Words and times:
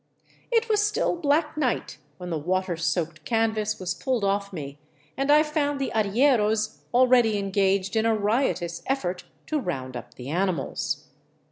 It 0.49 0.67
was 0.67 0.81
still 0.81 1.15
black 1.15 1.55
night 1.55 1.99
when 2.17 2.31
the 2.31 2.37
water 2.39 2.75
soaked 2.75 3.23
canvas 3.23 3.79
was 3.79 3.93
pulled 3.93 4.23
ofif 4.23 4.51
me, 4.51 4.79
and 5.15 5.29
I 5.31 5.43
found 5.43 5.79
the 5.79 5.91
arrieros 5.93 6.79
already 6.91 7.37
engaged 7.37 7.95
in 7.95 8.07
a 8.07 8.15
riotous 8.15 8.81
effort 8.87 9.25
to 9.45 9.59
round 9.59 9.95
up 9.95 10.15
the 10.15 10.29
animals. 10.29 11.05